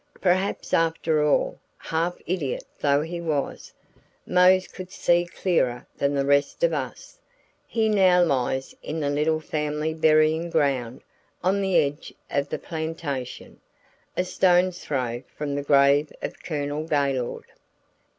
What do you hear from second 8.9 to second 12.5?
the little family burying ground on the edge of